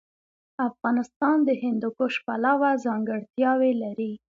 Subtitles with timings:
[0.67, 4.11] افغانستان د هندوکش پلوه ځانګړتیاوې لري.